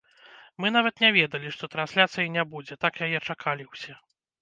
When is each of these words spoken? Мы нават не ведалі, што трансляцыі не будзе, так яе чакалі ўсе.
Мы 0.63 0.71
нават 0.75 1.03
не 1.03 1.11
ведалі, 1.17 1.53
што 1.57 1.71
трансляцыі 1.77 2.35
не 2.39 2.49
будзе, 2.57 2.73
так 2.87 2.93
яе 3.09 3.25
чакалі 3.27 3.73
ўсе. 3.73 3.93